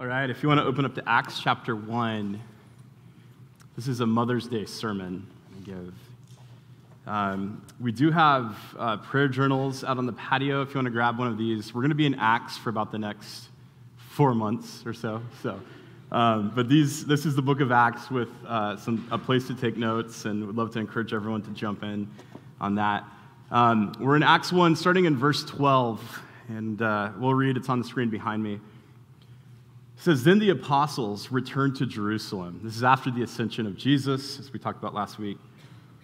[0.00, 2.40] All right, if you want to open up to Acts chapter 1,
[3.74, 5.94] this is a Mother's Day sermon I give.
[7.04, 10.92] Um, we do have uh, prayer journals out on the patio if you want to
[10.92, 11.74] grab one of these.
[11.74, 13.48] We're going to be in Acts for about the next
[13.96, 15.20] four months or so.
[15.42, 15.60] So,
[16.12, 19.54] um, but these, this is the book of Acts with uh, some, a place to
[19.56, 22.08] take notes, and would love to encourage everyone to jump in
[22.60, 23.02] on that.
[23.50, 27.80] Um, we're in Acts 1, starting in verse 12, and uh, we'll read, it's on
[27.80, 28.60] the screen behind me.
[29.98, 32.60] It says, Then the apostles returned to Jerusalem.
[32.62, 35.38] This is after the ascension of Jesus, as we talked about last week.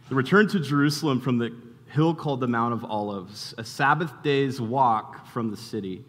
[0.09, 1.55] They returned to Jerusalem from the
[1.91, 6.05] hill called the Mount of Olives, a Sabbath day's walk from the city.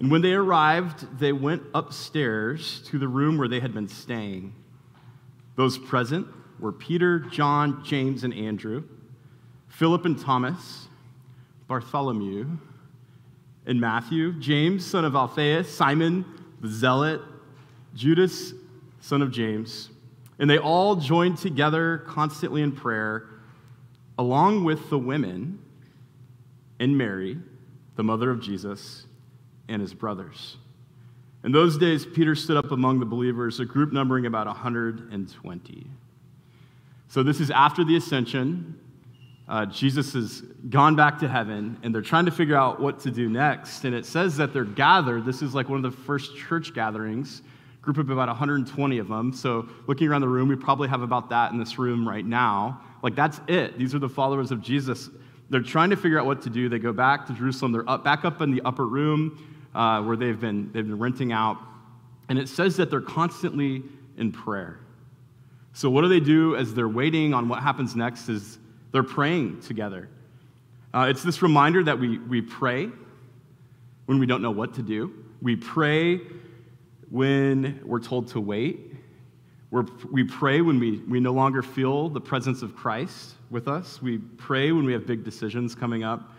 [0.00, 4.52] And when they arrived, they went upstairs to the room where they had been staying.
[5.54, 6.26] Those present
[6.58, 8.82] were Peter, John, James, and Andrew,
[9.68, 10.88] Philip and Thomas,
[11.68, 12.48] Bartholomew,
[13.64, 16.24] and Matthew, James, son of Alphaeus, Simon,
[16.66, 17.20] the zealot,
[17.94, 18.52] Judas,
[19.00, 19.90] son of James,
[20.38, 23.28] and they all joined together constantly in prayer,
[24.18, 25.58] along with the women
[26.78, 27.38] and Mary,
[27.94, 29.06] the mother of Jesus,
[29.68, 30.56] and his brothers.
[31.44, 35.86] In those days, Peter stood up among the believers, a group numbering about 120.
[37.08, 38.78] So, this is after the ascension.
[39.48, 43.10] Uh, Jesus has gone back to heaven, and they're trying to figure out what to
[43.10, 43.84] do next.
[43.84, 45.24] And it says that they're gathered.
[45.24, 47.42] This is like one of the first church gatherings,
[47.80, 49.32] group of about 120 of them.
[49.32, 52.80] So, looking around the room, we probably have about that in this room right now.
[53.02, 53.78] Like, that's it.
[53.78, 55.10] These are the followers of Jesus.
[55.48, 56.68] They're trying to figure out what to do.
[56.68, 57.70] They go back to Jerusalem.
[57.70, 59.38] They're up, back up in the upper room
[59.76, 61.58] uh, where they've been, they've been renting out.
[62.28, 63.84] And it says that they're constantly
[64.16, 64.80] in prayer.
[65.72, 68.28] So, what do they do as they're waiting on what happens next?
[68.28, 68.58] Is
[68.92, 70.08] they're praying together.
[70.94, 72.88] Uh, it's this reminder that we, we pray
[74.06, 75.12] when we don't know what to do.
[75.42, 76.20] We pray
[77.10, 78.94] when we're told to wait.
[79.70, 84.00] We're, we pray when we, we no longer feel the presence of Christ with us.
[84.00, 86.32] We pray when we have big decisions coming up.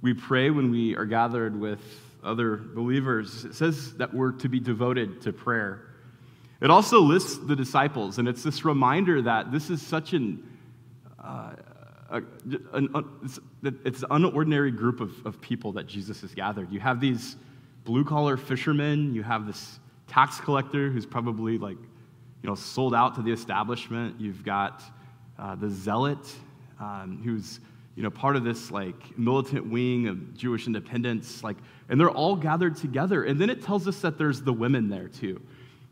[0.00, 1.80] We pray when we are gathered with
[2.24, 3.44] other believers.
[3.44, 5.82] It says that we're to be devoted to prayer.
[6.60, 10.44] It also lists the disciples, and it's this reminder that this is such an
[11.22, 11.52] uh,
[12.10, 12.88] an,
[13.22, 16.72] it's, it's an unordinary group of, of people that Jesus has gathered.
[16.72, 17.36] You have these
[17.84, 21.76] blue collar fishermen, you have this tax collector who's probably like,
[22.42, 24.18] you know, sold out to the establishment.
[24.18, 24.82] You've got
[25.38, 26.18] uh, the zealot
[26.80, 27.60] um, who's,
[27.94, 31.42] you know, part of this like militant wing of Jewish independence.
[31.42, 31.56] Like,
[31.88, 33.24] and they're all gathered together.
[33.24, 35.40] And then it tells us that there's the women there too.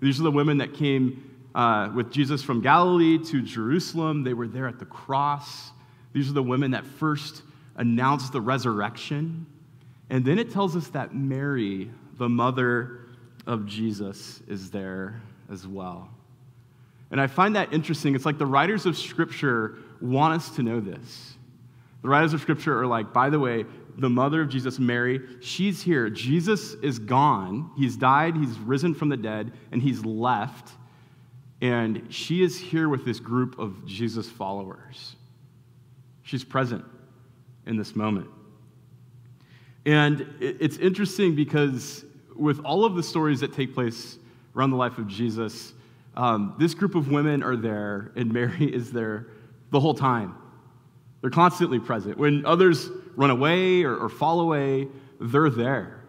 [0.01, 4.23] These are the women that came uh, with Jesus from Galilee to Jerusalem.
[4.23, 5.71] They were there at the cross.
[6.13, 7.43] These are the women that first
[7.77, 9.47] announced the resurrection.
[10.11, 13.01] And then it tells us that Mary, the mother
[13.47, 16.11] of Jesus, is there as well.
[17.11, 18.15] And I find that interesting.
[18.15, 21.37] It's like the writers of Scripture want us to know this.
[22.03, 23.65] The writers of Scripture are like, by the way,
[23.97, 26.11] the mother of Jesus, Mary, she's here.
[26.11, 27.71] Jesus is gone.
[27.79, 30.73] He's died, he's risen from the dead, and he's left.
[31.61, 35.17] And she is here with this group of Jesus followers.
[36.23, 36.85] She's present
[37.67, 38.29] in this moment.
[39.87, 44.19] And it's interesting because with all of the stories that take place
[44.55, 45.73] around the life of Jesus,
[46.17, 49.29] um, this group of women are there, and Mary is there
[49.71, 50.35] the whole time.
[51.21, 52.19] They're constantly present.
[52.19, 54.89] When others run away or, or fall away,
[55.21, 56.01] they're there.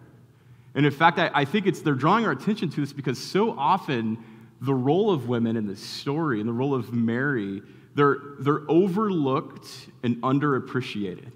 [0.75, 3.57] And in fact, I, I think it's they're drawing our attention to this because so
[3.57, 4.17] often
[4.61, 7.61] the role of women in this story and the role of Mary,
[7.95, 9.67] they're, they're overlooked
[10.03, 11.31] and underappreciated.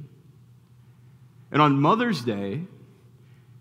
[1.51, 2.61] And on Mother's Day,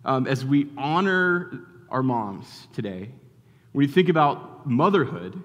[0.05, 1.61] um, as we honor
[1.91, 3.11] our moms today,
[3.73, 5.43] when we think about motherhood,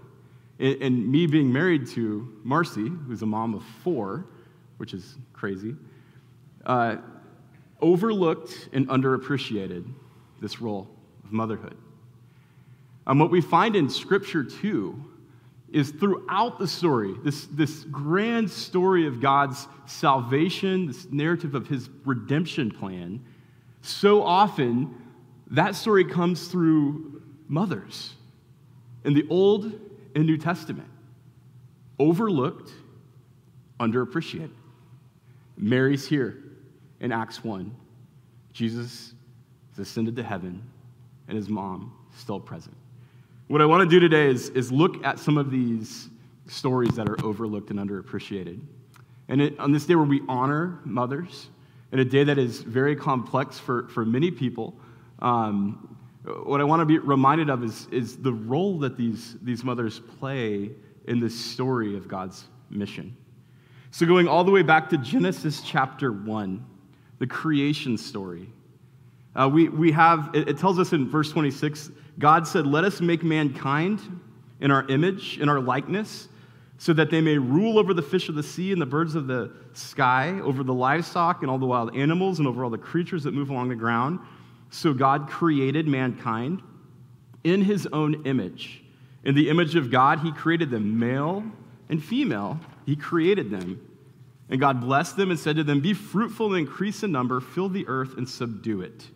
[0.60, 4.26] and, and me being married to Marcy, who's a mom of four,
[4.78, 5.76] which is crazy,
[6.66, 6.98] uh,
[7.82, 9.86] overlooked and underappreciated
[10.42, 10.88] this role
[11.24, 11.78] of motherhood.
[13.08, 15.04] And what we find in Scripture, too,
[15.72, 21.90] is throughout the story, this, this grand story of God's salvation, this narrative of his
[22.06, 23.24] redemption plan,
[23.82, 24.96] so often
[25.52, 28.14] that story comes through mothers
[29.04, 29.80] in the Old
[30.16, 30.90] and New Testament.
[32.00, 32.72] Overlooked,
[33.80, 34.52] underappreciated.
[35.58, 36.44] Mary's here
[37.00, 37.74] in Acts 1.
[38.54, 39.14] Jesus
[39.72, 40.64] has ascended to heaven,
[41.28, 42.76] and his mom still present.
[43.48, 46.10] What I want to do today is, is look at some of these
[46.48, 48.60] stories that are overlooked and underappreciated.
[49.28, 51.50] And it, on this day where we honor mothers,
[51.92, 54.76] and a day that is very complex for, for many people,
[55.20, 55.96] um,
[56.44, 60.00] what I want to be reminded of is, is the role that these, these mothers
[60.20, 60.72] play
[61.08, 63.16] in this story of God's mission.
[63.92, 66.66] So, going all the way back to Genesis chapter 1,
[67.20, 68.50] the creation story,
[69.36, 73.02] uh, we, we have, it, it tells us in verse 26 God said, Let us
[73.02, 74.00] make mankind
[74.62, 76.30] in our image, in our likeness,
[76.78, 79.28] so that they may rule over the fish of the sea and the birds of
[79.28, 83.24] the sky, over the livestock and all the wild animals, and over all the creatures
[83.24, 84.20] that move along the ground.
[84.70, 86.62] So God created mankind
[87.44, 88.84] in his own image.
[89.24, 91.44] In the image of God, he created them, male
[91.90, 92.60] and female.
[92.86, 93.82] He created them.
[94.50, 97.70] And God blessed them and said to them, Be fruitful and increase in number, fill
[97.70, 99.10] the earth and subdue it.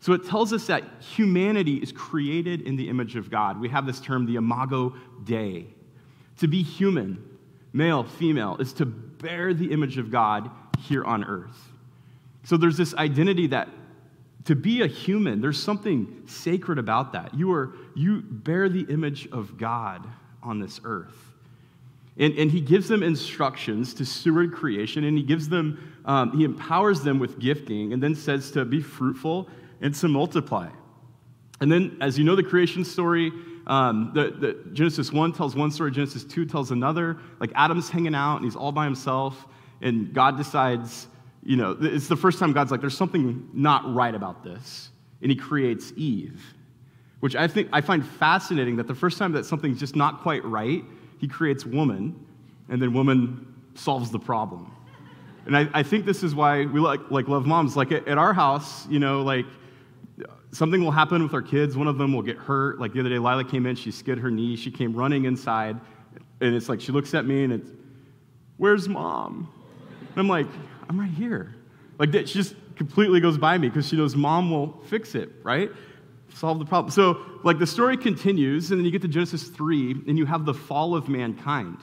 [0.00, 3.60] So it tells us that humanity is created in the image of God.
[3.60, 4.94] We have this term, the imago
[5.24, 5.66] Dei.
[6.38, 7.22] To be human,
[7.72, 11.56] male, female, is to bear the image of God here on earth.
[12.44, 13.68] So there's this identity that
[14.44, 17.34] to be a human, there's something sacred about that.
[17.34, 20.06] You, are, you bear the image of God
[20.42, 21.16] on this earth.
[22.16, 26.44] And, and he gives them instructions to steward creation, and he gives them, um, he
[26.44, 29.48] empowers them with gifting, and then says to be fruitful
[29.80, 30.68] and to multiply.
[31.60, 33.32] And then, as you know the creation story,
[33.66, 37.18] um, the, the Genesis 1 tells one story, Genesis 2 tells another.
[37.40, 39.46] Like Adam's hanging out and he's all by himself,
[39.80, 41.08] and God decides,
[41.42, 44.90] you know, it's the first time God's like, there's something not right about this.
[45.22, 46.42] And he creates Eve,
[47.20, 50.44] which I think I find fascinating that the first time that something's just not quite
[50.44, 50.84] right,
[51.18, 52.14] he creates woman,
[52.68, 54.70] and then woman solves the problem.
[55.46, 57.76] And I, I think this is why we like, like love moms.
[57.76, 59.46] Like at, at our house, you know, like
[60.52, 61.76] something will happen with our kids.
[61.76, 62.80] One of them will get hurt.
[62.80, 64.56] Like the other day, Lila came in, she skid her knee.
[64.56, 65.78] She came running inside,
[66.40, 67.70] and it's like she looks at me and it's,
[68.56, 69.52] Where's mom?
[70.10, 70.46] And I'm like,
[70.88, 71.54] I'm right here.
[71.98, 75.70] Like she just completely goes by me because she knows mom will fix it, right?
[76.34, 76.90] Solve the problem.
[76.90, 80.44] So, like the story continues, and then you get to Genesis 3, and you have
[80.44, 81.78] the fall of mankind.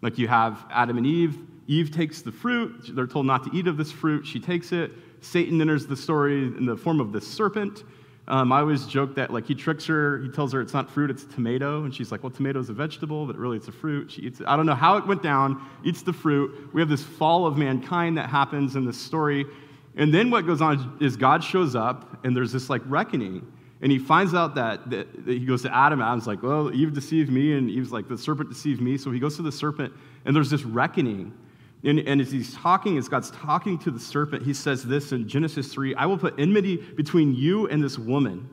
[0.00, 1.38] Like you have Adam and Eve.
[1.68, 2.90] Eve takes the fruit.
[2.94, 4.26] They're told not to eat of this fruit.
[4.26, 4.90] She takes it.
[5.20, 7.84] Satan enters the story in the form of this serpent.
[8.28, 10.18] Um, I always joke that like he tricks her.
[10.18, 12.72] He tells her it's not fruit, it's tomato, and she's like, "Well, tomato is a
[12.72, 14.46] vegetable, but really it's a fruit." She eats it.
[14.46, 15.60] I don't know how it went down.
[15.82, 16.70] Eats the fruit.
[16.72, 19.44] We have this fall of mankind that happens in this story,
[19.96, 23.44] and then what goes on is God shows up, and there's this like reckoning,
[23.80, 26.00] and he finds out that, that, that he goes to Adam.
[26.00, 29.18] Adam's like, "Well, Eve deceived me," and Eve's like, "The serpent deceived me." So he
[29.18, 29.92] goes to the serpent,
[30.24, 31.32] and there's this reckoning.
[31.84, 35.26] And, and, as he's talking, as God's talking to the serpent, he says this in
[35.28, 38.48] Genesis 3 I will put enmity between you and this woman,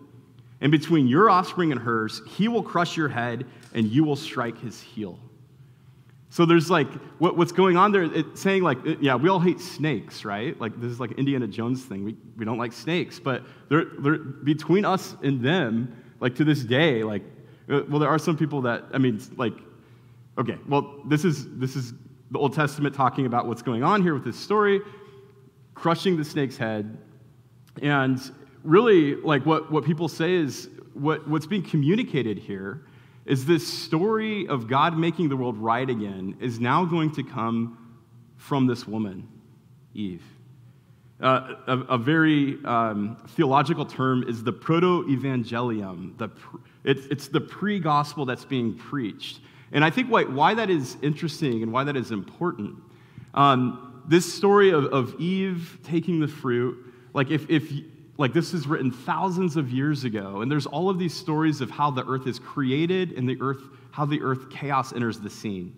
[0.62, 2.22] and between your offspring and hers.
[2.28, 5.20] He will crush your head, and you will strike his heel.
[6.32, 8.04] So there's like, what, what's going on there?
[8.04, 10.60] It's saying, like, yeah, we all hate snakes, right?
[10.60, 12.04] Like, this is like Indiana Jones thing.
[12.04, 13.20] We, we don't like snakes.
[13.20, 17.24] But they're, they're, between us and them, like, to this day, like,
[17.70, 19.54] uh, well, there are some people that, I mean, like,
[20.38, 21.94] okay, well, this is, this is
[22.32, 24.82] the Old Testament talking about what's going on here with this story,
[25.74, 26.98] crushing the snake's head.
[27.82, 28.20] And
[28.64, 32.86] really, like what, what people say is what, what's being communicated here
[33.26, 37.98] is this story of God making the world right again is now going to come
[38.38, 39.28] from this woman,
[39.94, 40.24] Eve.
[41.22, 46.18] Uh, a, a, very um, theological term is the proto evangelium.
[46.18, 46.30] The,
[46.86, 49.42] it's, it's the pre gospel that's being preached.
[49.72, 52.76] And I think why, why that is interesting and why that is important,
[53.34, 56.78] um, this story of, of Eve taking the fruit,
[57.14, 57.72] like if, if
[58.18, 61.70] like this is written thousands of years ago, and there's all of these stories of
[61.70, 63.62] how the earth is created and the earth,
[63.92, 65.76] how the earth chaos enters the scene.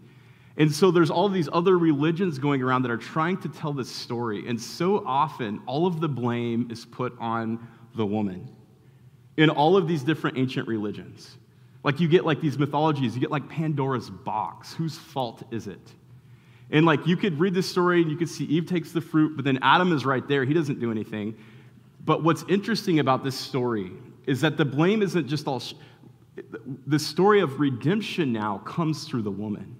[0.57, 3.89] And so there's all these other religions going around that are trying to tell this
[3.89, 4.47] story.
[4.47, 8.49] And so often, all of the blame is put on the woman
[9.37, 11.37] in all of these different ancient religions.
[11.83, 14.73] Like you get like these mythologies, you get like Pandora's box.
[14.73, 15.93] Whose fault is it?
[16.69, 19.35] And like you could read this story and you could see Eve takes the fruit,
[19.35, 20.45] but then Adam is right there.
[20.45, 21.35] He doesn't do anything.
[22.05, 23.91] But what's interesting about this story
[24.25, 25.59] is that the blame isn't just all.
[25.59, 25.73] Sh-
[26.87, 29.75] the story of redemption now comes through the woman.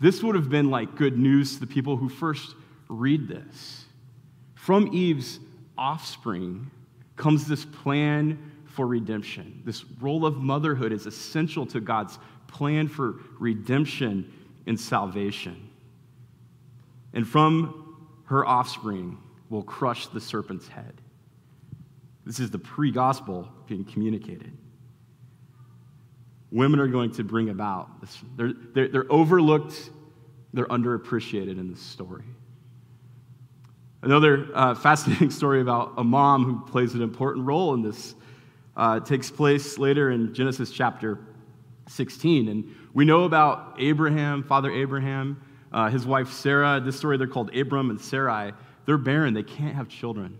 [0.00, 2.54] This would have been like good news to the people who first
[2.88, 3.84] read this.
[4.54, 5.40] From Eve's
[5.76, 6.70] offspring
[7.16, 9.62] comes this plan for redemption.
[9.64, 14.32] This role of motherhood is essential to God's plan for redemption
[14.66, 15.68] and salvation.
[17.12, 19.18] And from her offspring
[19.50, 21.00] will crush the serpent's head.
[22.24, 24.56] This is the pre gospel being communicated.
[26.50, 28.18] Women are going to bring about this.
[28.36, 29.90] They're, they're, they're overlooked,
[30.54, 32.24] they're underappreciated in this story.
[34.02, 38.14] Another uh, fascinating story about a mom who plays an important role in this
[38.76, 41.18] uh, takes place later in Genesis chapter
[41.88, 42.48] 16.
[42.48, 46.80] And we know about Abraham, Father Abraham, uh, his wife Sarah.
[46.80, 48.52] This story, they're called Abram and Sarai.
[48.86, 50.38] They're barren, they can't have children.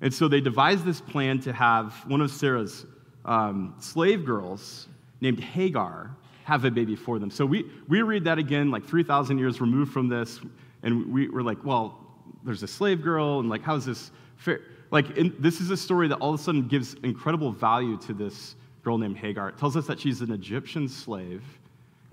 [0.00, 2.84] And so they devised this plan to have one of Sarah's
[3.24, 4.88] um, slave girls
[5.20, 7.30] named Hagar have a baby for them.
[7.30, 10.40] So we, we read that again, like 3,000 years removed from this,
[10.82, 11.98] and we were like, well,
[12.44, 14.60] there's a slave girl, and like, how is this fair?
[14.94, 18.14] Like, in, this is a story that all of a sudden gives incredible value to
[18.14, 19.48] this girl named Hagar.
[19.48, 21.42] It tells us that she's an Egyptian slave,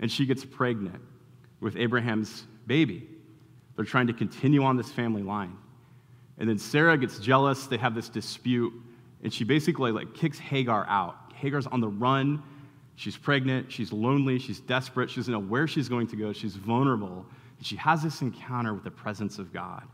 [0.00, 1.00] and she gets pregnant
[1.60, 3.08] with Abraham's baby.
[3.76, 5.56] They're trying to continue on this family line.
[6.38, 7.68] And then Sarah gets jealous.
[7.68, 8.72] They have this dispute,
[9.22, 11.14] and she basically like kicks Hagar out.
[11.36, 12.42] Hagar's on the run.
[12.96, 13.70] She's pregnant.
[13.70, 14.40] She's lonely.
[14.40, 15.08] She's desperate.
[15.08, 16.32] She doesn't know where she's going to go.
[16.32, 17.24] She's vulnerable.
[17.58, 19.84] And she has this encounter with the presence of God.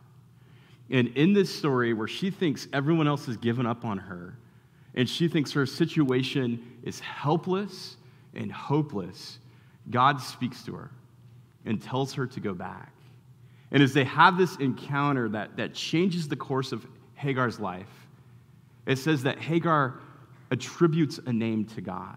[0.90, 4.38] And in this story, where she thinks everyone else has given up on her,
[4.94, 7.96] and she thinks her situation is helpless
[8.34, 9.38] and hopeless,
[9.90, 10.90] God speaks to her
[11.64, 12.92] and tells her to go back.
[13.70, 18.08] And as they have this encounter that, that changes the course of Hagar's life,
[18.86, 20.00] it says that Hagar
[20.50, 22.16] attributes a name to God.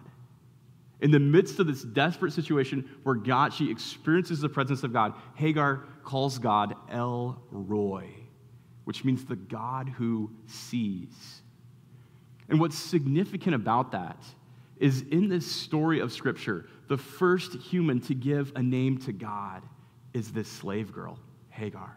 [1.02, 5.14] In the midst of this desperate situation where God, she experiences the presence of God,
[5.36, 8.08] Hagar calls God El Roi,
[8.84, 11.42] which means the God who sees.
[12.50, 14.18] And what's significant about that
[14.78, 19.64] is in this story of Scripture, the first human to give a name to God
[20.14, 21.20] is this slave girl,
[21.50, 21.96] Hagar.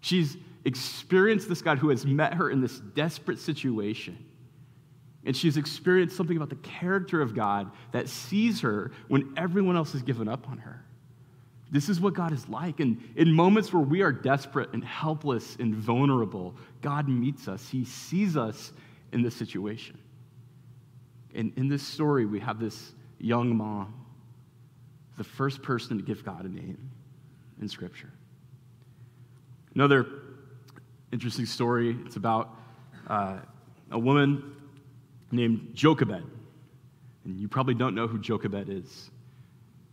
[0.00, 4.18] She's experienced this God who has met her in this desperate situation.
[5.24, 9.92] And she's experienced something about the character of God that sees her when everyone else
[9.92, 10.85] has given up on her.
[11.70, 12.80] This is what God is like.
[12.80, 17.68] And in moments where we are desperate and helpless and vulnerable, God meets us.
[17.68, 18.72] He sees us
[19.12, 19.98] in this situation.
[21.34, 23.94] And in this story, we have this young mom,
[25.16, 26.90] the first person to give God a name
[27.60, 28.12] in Scripture.
[29.74, 30.06] Another
[31.12, 32.56] interesting story it's about
[33.08, 33.38] uh,
[33.90, 34.54] a woman
[35.30, 36.24] named Jochebed.
[37.24, 39.10] And you probably don't know who Jochebed is.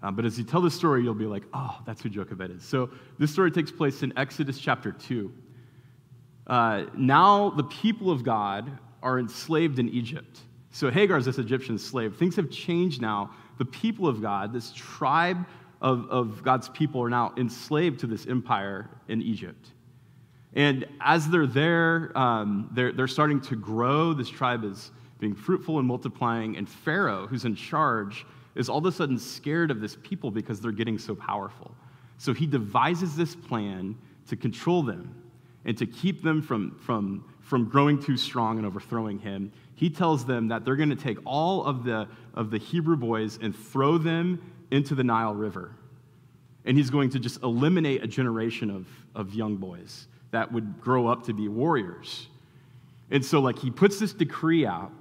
[0.04, 2.64] Uh, but as you tell the story, you'll be like, oh, that's who Jochebed is.
[2.64, 5.32] So this story takes place in Exodus chapter 2.
[6.46, 8.70] Uh, now the people of God
[9.02, 10.42] are enslaved in Egypt.
[10.72, 12.18] So Hagar is this Egyptian slave.
[12.18, 13.32] Things have changed now.
[13.60, 15.46] The people of God, this tribe
[15.82, 19.70] of, of God's people, are now enslaved to this empire in Egypt.
[20.54, 24.14] And as they're there, um, they're, they're starting to grow.
[24.14, 26.58] This tribe is being fruitful and multiplying.
[26.58, 30.62] And Pharaoh, who's in charge, is all of a sudden scared of this people because
[30.62, 31.76] they're getting so powerful.
[32.18, 33.96] So he devises this plan
[34.28, 35.14] to control them
[35.66, 39.52] and to keep them from, from, from growing too strong and overthrowing him.
[39.76, 43.40] He tells them that they're going to take all of the, of the Hebrew boys
[43.42, 44.42] and throw them
[44.72, 45.76] into the Nile River.
[46.66, 51.08] And he's going to just eliminate a generation of, of young boys that would grow
[51.08, 52.28] up to be warriors.
[53.12, 54.92] And so, like, he puts this decree out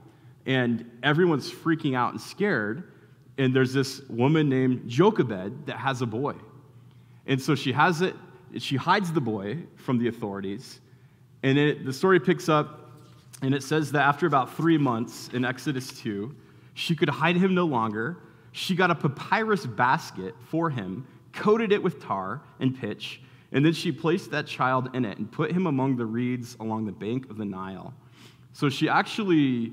[0.45, 2.92] and everyone's freaking out and scared.
[3.39, 6.35] And there's this woman named Jochebed that has a boy.
[7.27, 8.15] And so she has it,
[8.59, 10.81] she hides the boy from the authorities.
[11.43, 12.91] And it, the story picks up,
[13.41, 16.35] and it says that after about three months in Exodus 2,
[16.75, 18.19] she could hide him no longer.
[18.53, 23.23] She got a papyrus basket for him, coated it with tar and pitch,
[23.53, 26.87] and then she placed that child in it and put him among the reeds along
[26.87, 27.93] the bank of the Nile.
[28.55, 29.73] So she actually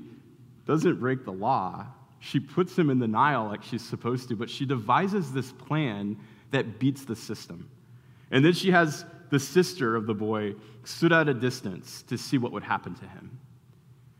[0.66, 1.86] doesn't break the law.
[2.20, 6.16] She puts him in the Nile like she's supposed to, but she devises this plan
[6.50, 7.68] that beats the system.
[8.30, 12.38] And then she has the sister of the boy stood at a distance to see
[12.38, 13.38] what would happen to him.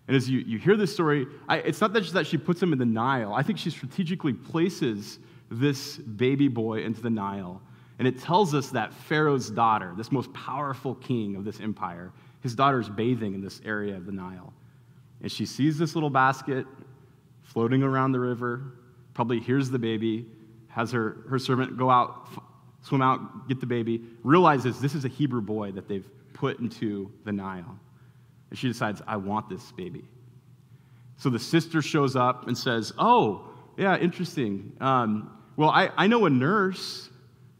[0.08, 2.72] And as you, you hear this story, I, it's not just that she puts him
[2.72, 3.34] in the Nile.
[3.34, 5.18] I think she strategically places
[5.50, 7.60] this baby boy into the Nile.
[7.98, 12.54] And it tells us that Pharaoh's daughter, this most powerful king of this empire, his
[12.54, 14.52] daughter is bathing in this area of the Nile.
[15.22, 16.66] And she sees this little basket
[17.52, 18.74] floating around the river,
[19.12, 20.26] probably hears the baby,
[20.68, 22.28] has her, her servant go out,
[22.82, 27.10] swim out, get the baby, realizes this is a Hebrew boy that they've put into
[27.24, 27.78] the Nile.
[28.50, 30.04] And she decides, I want this baby.
[31.16, 34.72] So the sister shows up and says, Oh, yeah, interesting.
[34.80, 37.10] Um, well, I, I know a nurse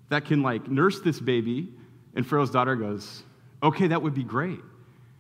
[0.09, 1.69] that can like nurse this baby.
[2.15, 3.23] And Pharaoh's daughter goes,
[3.63, 4.61] Okay, that would be great.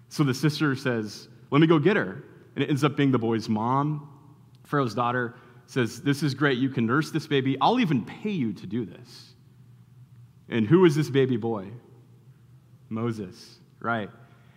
[0.08, 2.24] So the sister says, Let me go get her.
[2.54, 4.08] And it ends up being the boy's mom.
[4.70, 5.34] Pharaoh's daughter
[5.66, 6.58] says, This is great.
[6.58, 7.56] You can nurse this baby.
[7.60, 9.34] I'll even pay you to do this.
[10.48, 11.68] And who is this baby boy?
[12.88, 14.10] Moses, right.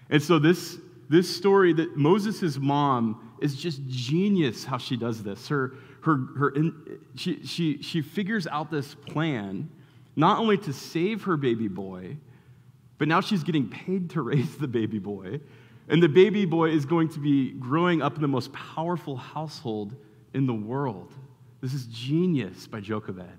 [0.10, 0.78] And so this,
[1.10, 5.48] this story that Moses' mom is just genius how she does this.
[5.48, 6.54] Her, her, her
[7.16, 9.70] she, she, she figures out this plan
[10.16, 12.18] not only to save her baby boy,
[12.98, 15.40] but now she's getting paid to raise the baby boy.
[15.90, 19.96] And the baby boy is going to be growing up in the most powerful household
[20.34, 21.12] in the world.
[21.62, 23.38] This is genius by Jochebed.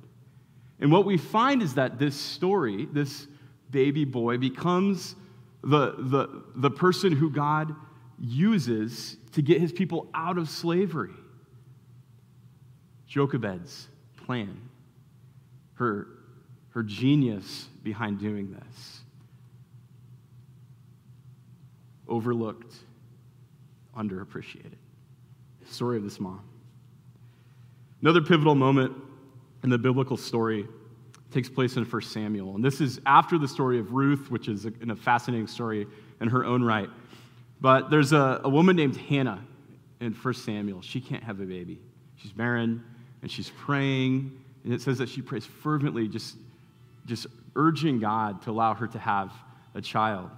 [0.81, 3.27] And what we find is that this story, this
[3.71, 5.15] baby boy, becomes
[5.63, 7.75] the, the, the person who God
[8.21, 11.15] uses to get his people out of slavery.
[13.07, 13.89] Jochebed's
[14.25, 14.69] plan,
[15.75, 16.09] her,
[16.71, 19.04] her genius behind doing this.
[22.09, 22.75] Overlooked,
[23.97, 24.77] underappreciated.
[25.67, 26.43] Story of this mom.
[28.03, 28.93] Another pivotal moment
[29.63, 30.69] in the biblical story
[31.31, 32.55] takes place in 1 Samuel.
[32.55, 35.87] And this is after the story of Ruth, which is a, a fascinating story
[36.21, 36.89] in her own right.
[37.61, 39.43] But there's a, a woman named Hannah
[40.01, 40.83] in 1 Samuel.
[40.83, 41.81] She can't have a baby.
[42.17, 42.85] She's barren
[43.23, 44.39] and she's praying.
[44.65, 46.37] And it says that she prays fervently, just,
[47.07, 49.33] just urging God to allow her to have
[49.75, 50.31] a child.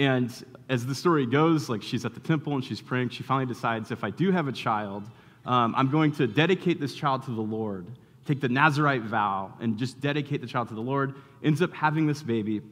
[0.00, 0.32] And
[0.70, 3.90] as the story goes, like she's at the temple and she's praying, she finally decides
[3.90, 5.04] if I do have a child,
[5.44, 7.86] um, I'm going to dedicate this child to the Lord,
[8.24, 11.16] take the Nazarite vow, and just dedicate the child to the Lord.
[11.44, 12.62] Ends up having this baby.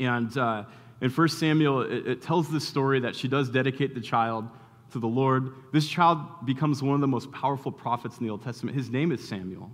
[0.00, 0.64] And uh,
[1.00, 4.48] in 1 Samuel, it, it tells this story that she does dedicate the child
[4.90, 5.52] to the Lord.
[5.72, 8.76] This child becomes one of the most powerful prophets in the Old Testament.
[8.76, 9.70] His name is Samuel.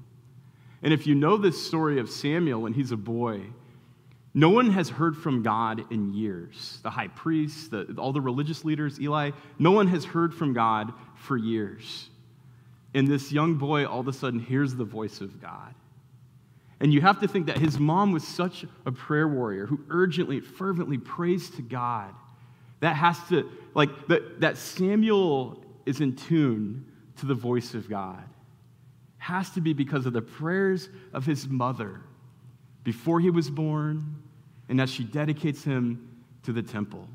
[0.82, 3.40] And if you know this story of Samuel when he's a boy,
[4.36, 6.78] no one has heard from God in years.
[6.82, 10.92] The high priest, the, all the religious leaders, Eli, no one has heard from God
[11.14, 12.10] for years.
[12.92, 15.74] And this young boy all of a sudden hears the voice of God.
[16.80, 20.40] And you have to think that his mom was such a prayer warrior who urgently,
[20.40, 22.12] fervently prays to God.
[22.80, 26.84] That has to, like, that, that Samuel is in tune
[27.20, 28.22] to the voice of God.
[29.16, 32.02] Has to be because of the prayers of his mother
[32.84, 34.22] before he was born
[34.68, 36.08] and as she dedicates him
[36.42, 37.08] to the temple.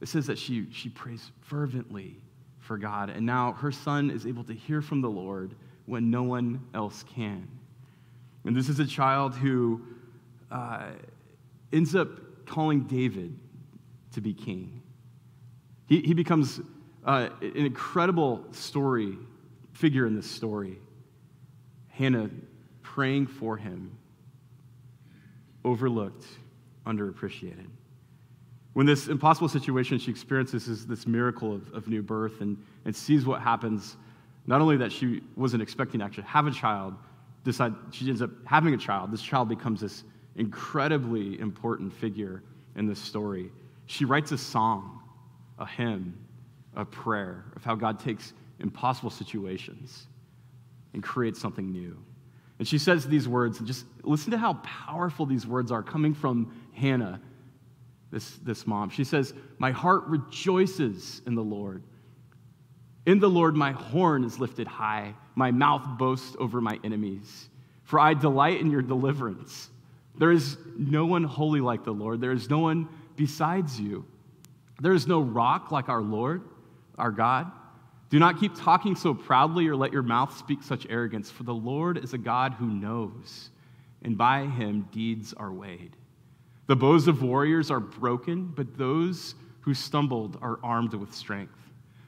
[0.00, 2.16] It says that she, she prays fervently
[2.58, 5.54] for God, and now her son is able to hear from the Lord
[5.86, 7.48] when no one else can.
[8.44, 9.82] And this is a child who
[10.50, 10.86] uh,
[11.72, 13.36] ends up calling David
[14.12, 14.82] to be king.
[15.86, 16.60] He, he becomes
[17.04, 19.16] uh, an incredible story,
[19.72, 20.78] figure in this story.
[21.88, 22.30] Hannah
[22.82, 23.97] praying for him
[25.68, 26.24] overlooked,
[26.86, 27.66] underappreciated.
[28.72, 32.96] When this impossible situation she experiences is this miracle of, of new birth and, and
[32.96, 33.96] sees what happens,
[34.46, 36.94] not only that she wasn't expecting to actually have a child,
[37.44, 39.12] decide she ends up having a child.
[39.12, 40.04] This child becomes this
[40.36, 42.42] incredibly important figure
[42.76, 43.50] in this story.
[43.86, 45.02] She writes a song,
[45.58, 46.14] a hymn,
[46.76, 50.06] a prayer of how God takes impossible situations
[50.94, 51.96] and creates something new.
[52.58, 56.12] And she says these words, and just listen to how powerful these words are coming
[56.12, 57.20] from Hannah,
[58.10, 58.90] this, this mom.
[58.90, 61.82] She says, My heart rejoices in the Lord.
[63.06, 67.48] In the Lord, my horn is lifted high, my mouth boasts over my enemies.
[67.84, 69.70] For I delight in your deliverance.
[70.18, 74.04] There is no one holy like the Lord, there is no one besides you.
[74.80, 76.42] There is no rock like our Lord,
[76.96, 77.50] our God.
[78.10, 81.54] Do not keep talking so proudly or let your mouth speak such arrogance, for the
[81.54, 83.50] Lord is a God who knows,
[84.02, 85.96] and by him deeds are weighed.
[86.68, 91.58] The bows of warriors are broken, but those who stumbled are armed with strength.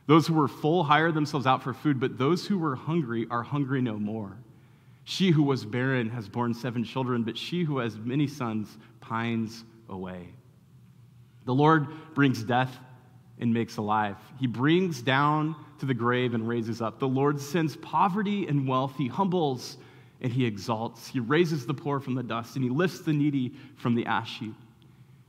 [0.07, 3.43] Those who were full hire themselves out for food, but those who were hungry are
[3.43, 4.39] hungry no more.
[5.05, 9.65] She who was barren has borne seven children, but she who has many sons pines
[9.89, 10.29] away.
[11.45, 12.77] The Lord brings death
[13.39, 14.17] and makes alive.
[14.39, 16.99] He brings down to the grave and raises up.
[16.99, 18.95] The Lord sends poverty and wealth.
[18.97, 19.77] He humbles
[20.21, 21.09] and he exalts.
[21.09, 24.39] He raises the poor from the dust and he lifts the needy from the ash
[24.39, 24.55] heap.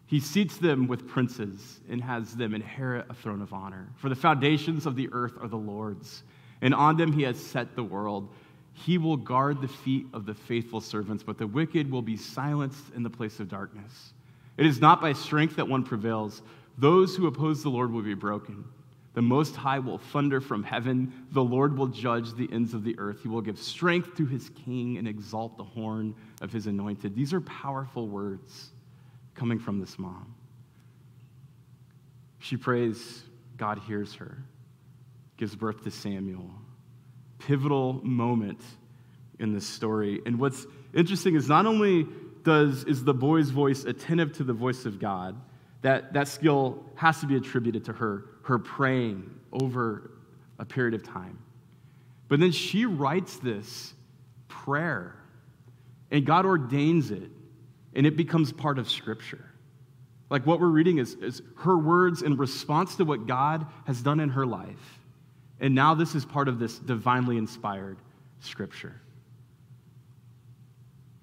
[0.06, 3.88] He seats them with princes and has them inherit a throne of honor.
[3.96, 6.24] For the foundations of the earth are the Lord's,
[6.62, 8.28] and on them he has set the world.
[8.74, 12.94] He will guard the feet of the faithful servants, but the wicked will be silenced
[12.94, 14.12] in the place of darkness.
[14.58, 16.42] It is not by strength that one prevails.
[16.78, 18.66] Those who oppose the Lord will be broken.
[19.14, 21.12] The Most High will thunder from heaven.
[21.32, 23.22] The Lord will judge the ends of the earth.
[23.22, 27.14] He will give strength to his king and exalt the horn of his anointed.
[27.14, 28.72] These are powerful words
[29.36, 30.34] coming from this mom.
[32.40, 33.24] She prays,
[33.58, 34.38] God hears her,
[35.38, 36.50] gives birth to Samuel.
[37.40, 38.62] Pivotal moment
[39.40, 40.22] in this story.
[40.26, 42.08] And what's interesting is not only
[42.44, 45.40] does is the boy's voice attentive to the voice of God,
[45.82, 50.12] that, that skill has to be attributed to her, her praying over
[50.60, 51.38] a period of time.
[52.28, 53.94] But then she writes this
[54.48, 55.16] prayer,
[56.12, 57.30] and God ordains it,
[57.94, 59.46] and it becomes part of Scripture.
[60.30, 64.22] Like what we're reading is, is her words in response to what God has done
[64.22, 65.00] in her life.
[65.60, 67.98] And now this is part of this divinely inspired
[68.40, 68.96] Scripture.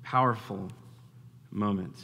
[0.03, 0.71] Powerful
[1.51, 1.97] moment.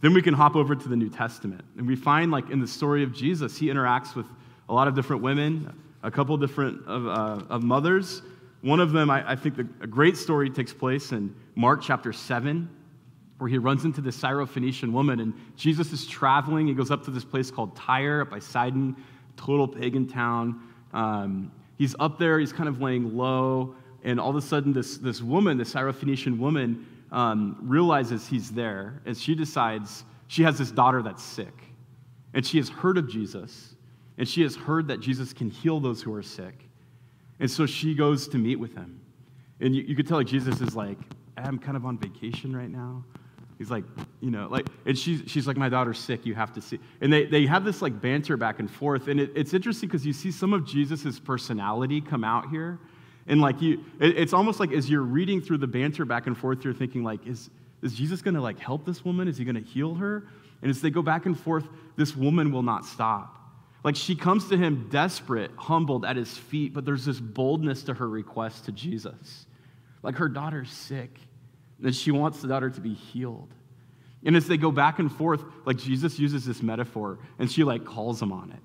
[0.00, 1.64] Then we can hop over to the New Testament.
[1.76, 4.26] And we find, like, in the story of Jesus, he interacts with
[4.68, 8.22] a lot of different women, a couple different of, uh, of mothers.
[8.60, 12.12] One of them, I, I think the, a great story takes place in Mark chapter
[12.12, 12.68] 7,
[13.38, 16.66] where he runs into this Syrophoenician woman, and Jesus is traveling.
[16.66, 18.96] He goes up to this place called Tyre, up by Sidon,
[19.36, 20.60] total pagan town.
[20.92, 24.98] Um, he's up there, he's kind of laying low, and all of a sudden, this,
[24.98, 30.70] this woman, this Syrophoenician woman, um, realizes he's there, and she decides she has this
[30.70, 31.54] daughter that's sick.
[32.34, 33.74] And she has heard of Jesus,
[34.18, 36.68] and she has heard that Jesus can heal those who are sick.
[37.40, 39.00] And so she goes to meet with him.
[39.60, 40.98] And you, you could tell like Jesus is like,
[41.36, 43.04] I'm kind of on vacation right now.
[43.58, 43.84] He's like,
[44.20, 46.78] you know, like, and she's, she's like, my daughter's sick, you have to see.
[47.00, 49.08] And they, they have this like banter back and forth.
[49.08, 52.78] And it, it's interesting because you see some of Jesus' personality come out here.
[53.28, 56.64] And like you, it's almost like as you're reading through the banter back and forth,
[56.64, 57.50] you're thinking like, is,
[57.82, 59.28] is Jesus going to like help this woman?
[59.28, 60.26] Is he going to heal her?
[60.62, 61.64] And as they go back and forth,
[61.96, 63.38] this woman will not stop.
[63.84, 67.94] Like she comes to him desperate, humbled at his feet, but there's this boldness to
[67.94, 69.46] her request to Jesus.
[70.02, 71.16] Like her daughter's sick,
[71.82, 73.52] and she wants the daughter to be healed.
[74.24, 77.84] And as they go back and forth, like Jesus uses this metaphor, and she like
[77.84, 78.62] calls him on it.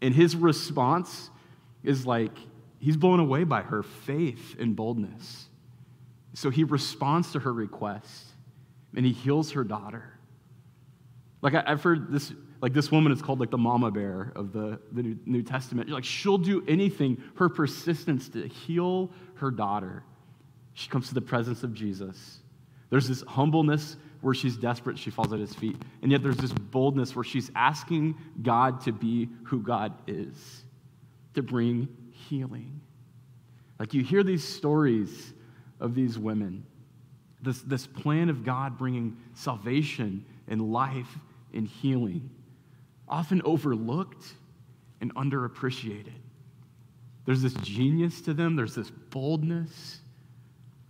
[0.00, 1.30] And his response
[1.82, 2.36] is like,
[2.78, 5.48] he's blown away by her faith and boldness.
[6.34, 8.26] So he responds to her request
[8.94, 10.18] and he heals her daughter.
[11.42, 14.52] Like I, have heard this, like this woman is called like the mama bear of
[14.52, 15.88] the, the New Testament.
[15.88, 20.02] Like she'll do anything, her persistence to heal her daughter.
[20.74, 22.40] She comes to the presence of Jesus.
[22.90, 25.76] There's this humbleness where she's desperate, she falls at his feet.
[26.02, 30.64] And yet there's this boldness where she's asking God to be who God is,
[31.34, 31.88] to bring
[32.28, 32.80] healing.
[33.78, 35.34] Like you hear these stories
[35.80, 36.64] of these women,
[37.42, 41.18] this, this plan of God bringing salvation and life
[41.52, 42.30] and healing,
[43.08, 44.24] often overlooked
[45.00, 46.12] and underappreciated.
[47.26, 50.00] There's this genius to them, there's this boldness,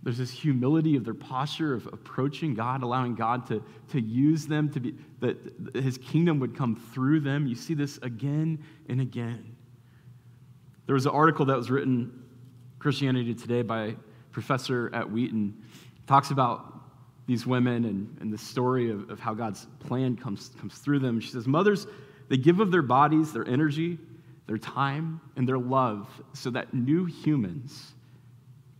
[0.03, 4.69] there's this humility of their posture of approaching God, allowing God to, to use them
[4.69, 5.35] to be, that
[5.75, 7.45] his kingdom would come through them.
[7.45, 9.56] You see this again and again.
[10.87, 12.23] There was an article that was written,
[12.79, 13.95] Christianity Today, by
[14.31, 15.53] professor at Wheaton.
[16.07, 16.73] Talks about
[17.27, 21.19] these women and, and the story of, of how God's plan comes, comes through them.
[21.19, 21.87] She says, Mothers,
[22.29, 23.97] they give of their bodies, their energy,
[24.47, 27.91] their time, and their love so that new humans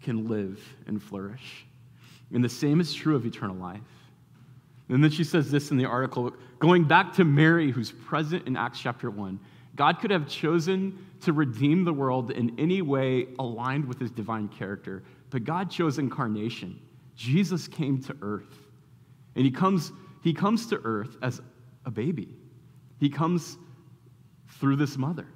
[0.02, 1.66] can live and flourish.
[2.34, 3.82] And the same is true of eternal life.
[4.88, 8.56] And then she says this in the article going back to Mary, who's present in
[8.56, 9.38] Acts chapter 1.
[9.78, 14.50] God could have chosen to redeem the world in any way aligned with his divine
[14.50, 16.80] character, but God chose incarnation.
[17.16, 18.68] Jesus came to earth.
[19.36, 19.92] And he comes,
[20.24, 21.42] he comes to earth as
[21.86, 22.28] a baby.
[23.00, 23.58] He comes
[24.60, 25.28] through this mother.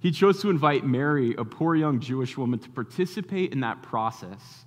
[0.00, 4.66] He chose to invite Mary, a poor young Jewish woman, to participate in that process.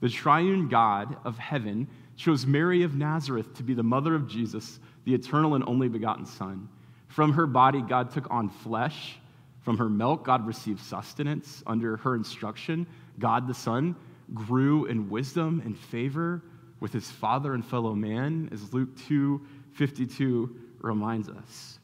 [0.00, 4.78] The triune God of heaven chose Mary of Nazareth to be the mother of Jesus,
[5.04, 6.68] the eternal and only begotten Son.
[7.08, 9.18] From her body, God took on flesh.
[9.62, 11.62] From her milk, God received sustenance.
[11.66, 12.86] Under her instruction,
[13.18, 13.96] God the Son
[14.32, 16.42] grew in wisdom and favor
[16.80, 21.78] with his father and fellow man, as Luke 2 52 reminds us.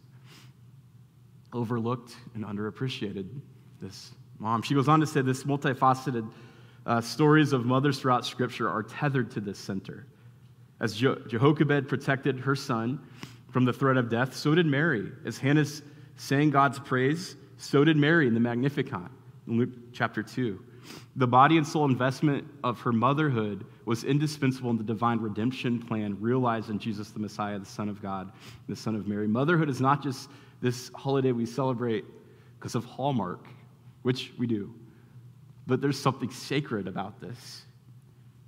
[1.52, 3.28] Overlooked and underappreciated,
[3.80, 4.62] this mom.
[4.62, 6.28] She goes on to say this multifaceted
[6.86, 10.06] uh, stories of mothers throughout Scripture are tethered to this center.
[10.80, 13.00] As Jochebed protected her son
[13.54, 15.12] from the threat of death, so did Mary.
[15.24, 15.64] As Hannah
[16.16, 19.08] sang God's praise, so did Mary in the Magnificat
[19.46, 20.60] in Luke chapter 2.
[21.14, 26.20] The body and soul investment of her motherhood was indispensable in the divine redemption plan
[26.20, 28.32] realized in Jesus the Messiah, the Son of God,
[28.68, 29.28] the Son of Mary.
[29.28, 32.04] Motherhood is not just this holiday we celebrate
[32.58, 33.46] because of Hallmark,
[34.02, 34.74] which we do,
[35.68, 37.62] but there's something sacred about this.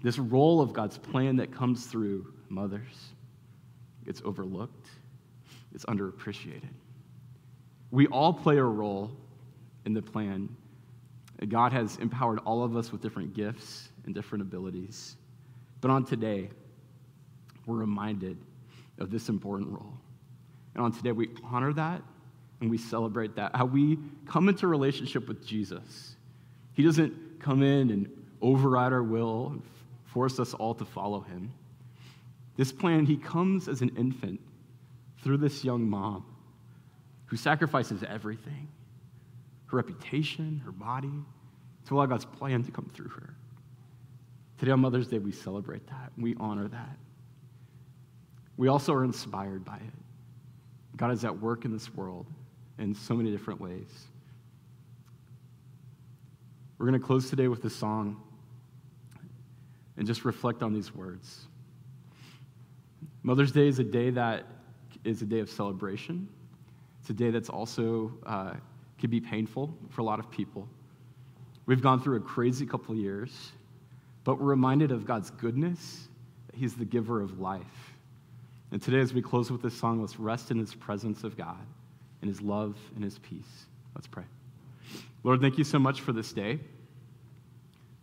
[0.02, 3.12] This role of God's plan that comes through mothers.
[4.06, 4.88] It's overlooked,
[5.74, 6.70] it's underappreciated.
[7.90, 9.10] We all play a role
[9.84, 10.48] in the plan.
[11.48, 15.16] God has empowered all of us with different gifts and different abilities.
[15.80, 16.48] But on today,
[17.66, 18.38] we're reminded
[18.98, 19.92] of this important role.
[20.74, 22.02] And on today, we honor that
[22.60, 23.54] and we celebrate that.
[23.54, 26.16] How we come into relationship with Jesus.
[26.72, 29.62] He doesn't come in and override our will and
[30.06, 31.52] force us all to follow him.
[32.56, 34.40] This plan, he comes as an infant
[35.22, 36.24] through this young mom
[37.26, 38.68] who sacrifices everything
[39.66, 41.10] her reputation, her body,
[41.86, 43.34] to allow God's plan to come through her.
[44.58, 46.12] Today on Mother's Day, we celebrate that.
[46.16, 46.96] We honor that.
[48.56, 49.92] We also are inspired by it.
[50.96, 52.26] God is at work in this world
[52.78, 54.06] in so many different ways.
[56.78, 58.22] We're going to close today with a song
[59.96, 61.46] and just reflect on these words.
[63.26, 64.46] Mother's Day is a day that
[65.02, 66.28] is a day of celebration.
[67.00, 68.52] It's a day that's also uh,
[69.00, 70.68] can be painful for a lot of people.
[71.66, 73.50] We've gone through a crazy couple years,
[74.22, 76.06] but we're reminded of God's goodness,
[76.54, 77.94] He's the giver of life.
[78.70, 81.66] And today, as we close with this song, let's rest in His presence of God,
[82.22, 83.66] in His love, and His peace.
[83.96, 84.24] Let's pray.
[85.24, 86.60] Lord, thank you so much for this day,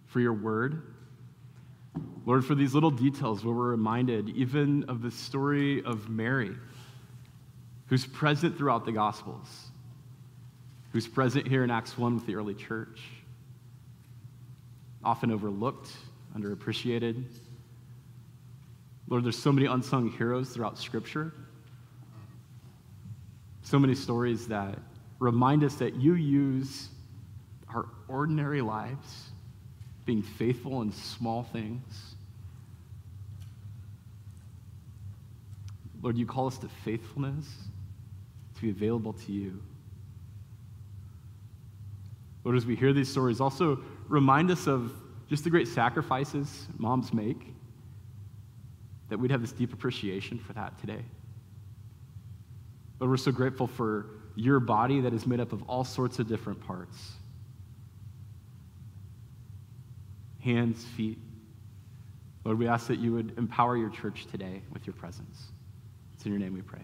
[0.06, 0.93] for your word.
[2.26, 6.56] Lord, for these little details where we're reminded even of the story of Mary,
[7.88, 9.68] who's present throughout the Gospels,
[10.94, 13.02] who's present here in Acts 1 with the early church,
[15.04, 15.92] often overlooked,
[16.38, 17.26] underappreciated.
[19.10, 21.34] Lord, there's so many unsung heroes throughout Scripture,
[23.64, 24.80] so many stories that
[25.20, 26.88] remind us that you use
[27.74, 29.33] our ordinary lives,
[30.06, 32.16] being faithful in small things.
[36.02, 37.48] Lord, you call us to faithfulness,
[38.56, 39.62] to be available to you.
[42.44, 44.92] Lord, as we hear these stories, also remind us of
[45.30, 47.54] just the great sacrifices moms make,
[49.08, 51.04] that we'd have this deep appreciation for that today.
[53.00, 56.28] Lord, we're so grateful for your body that is made up of all sorts of
[56.28, 57.14] different parts
[60.44, 61.18] hands, feet.
[62.44, 65.52] Lord, we ask that you would empower your church today with your presence.
[66.16, 66.82] It's in your name we pray.